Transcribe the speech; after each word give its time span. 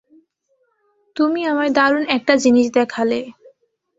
তুমি 1.15 1.39
আমায় 1.45 1.71
দারুণ 1.71 2.03
একটা 2.17 2.33
জিনিস 2.35 2.67
দেখালে। 2.71 3.19